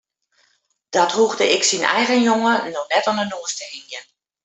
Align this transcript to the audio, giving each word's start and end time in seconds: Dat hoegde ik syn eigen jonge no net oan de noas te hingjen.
Dat 0.89 1.11
hoegde 1.11 1.53
ik 1.53 1.63
syn 1.63 1.81
eigen 1.83 2.21
jonge 2.27 2.57
no 2.73 2.81
net 2.91 3.07
oan 3.09 3.17
de 3.21 3.25
noas 3.31 3.53
te 3.57 3.65
hingjen. 3.71 4.05